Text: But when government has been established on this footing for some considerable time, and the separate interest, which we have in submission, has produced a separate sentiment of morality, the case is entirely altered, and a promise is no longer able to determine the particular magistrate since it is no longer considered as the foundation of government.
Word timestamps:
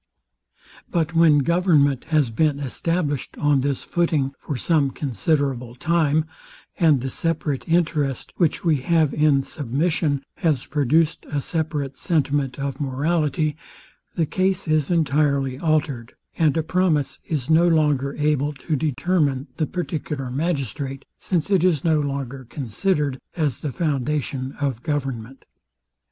But 0.89 1.13
when 1.13 1.43
government 1.45 2.05
has 2.05 2.31
been 2.31 2.59
established 2.59 3.37
on 3.37 3.61
this 3.61 3.83
footing 3.83 4.31
for 4.39 4.57
some 4.57 4.89
considerable 4.89 5.75
time, 5.75 6.25
and 6.79 7.01
the 7.01 7.09
separate 7.11 7.69
interest, 7.69 8.33
which 8.37 8.63
we 8.65 8.77
have 8.77 9.13
in 9.13 9.43
submission, 9.43 10.23
has 10.37 10.65
produced 10.65 11.27
a 11.29 11.39
separate 11.39 11.97
sentiment 11.99 12.57
of 12.57 12.81
morality, 12.81 13.55
the 14.15 14.25
case 14.25 14.67
is 14.67 14.89
entirely 14.89 15.59
altered, 15.59 16.15
and 16.35 16.57
a 16.57 16.63
promise 16.63 17.19
is 17.27 17.47
no 17.51 17.67
longer 17.67 18.15
able 18.15 18.53
to 18.53 18.75
determine 18.75 19.49
the 19.57 19.67
particular 19.67 20.31
magistrate 20.31 21.05
since 21.19 21.51
it 21.51 21.63
is 21.63 21.83
no 21.83 21.99
longer 21.99 22.43
considered 22.49 23.19
as 23.37 23.59
the 23.59 23.71
foundation 23.71 24.55
of 24.59 24.81
government. 24.81 25.45